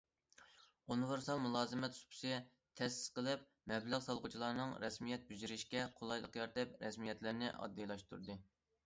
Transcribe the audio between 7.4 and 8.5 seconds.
ئاددىيلاشتۇردى.